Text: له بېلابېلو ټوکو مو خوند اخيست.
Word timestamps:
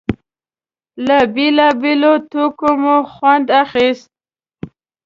له 1.05 1.17
بېلابېلو 1.33 2.13
ټوکو 2.29 2.69
مو 2.81 2.95
خوند 3.13 3.47
اخيست. 3.63 4.09